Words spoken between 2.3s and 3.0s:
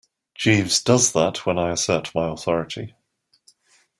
authority.